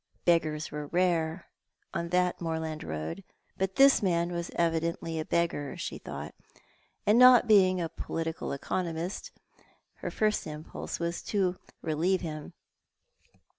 [0.25, 1.45] Beggars were rare
[1.93, 3.23] on that moorland road,
[3.59, 6.33] but this man was evidently a beggar, she thought;
[7.05, 9.29] and not being a political economist,
[9.97, 12.53] her first impulse was to relieve him.